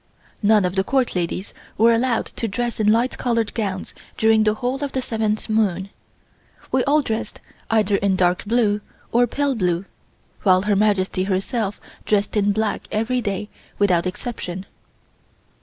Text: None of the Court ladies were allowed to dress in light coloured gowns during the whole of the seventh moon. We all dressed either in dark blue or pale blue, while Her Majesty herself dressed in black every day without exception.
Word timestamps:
None 0.41 0.65
of 0.65 0.73
the 0.75 0.83
Court 0.83 1.15
ladies 1.15 1.53
were 1.77 1.93
allowed 1.93 2.25
to 2.25 2.47
dress 2.47 2.79
in 2.79 2.91
light 2.91 3.19
coloured 3.19 3.53
gowns 3.53 3.93
during 4.17 4.43
the 4.43 4.55
whole 4.55 4.83
of 4.83 4.93
the 4.93 5.01
seventh 5.03 5.47
moon. 5.47 5.91
We 6.71 6.83
all 6.85 7.03
dressed 7.03 7.39
either 7.69 7.97
in 7.97 8.15
dark 8.15 8.43
blue 8.45 8.81
or 9.11 9.27
pale 9.27 9.53
blue, 9.53 9.85
while 10.41 10.63
Her 10.63 10.75
Majesty 10.75 11.25
herself 11.25 11.79
dressed 12.03 12.35
in 12.35 12.51
black 12.51 12.87
every 12.91 13.21
day 13.21 13.47
without 13.77 14.07
exception. 14.07 14.65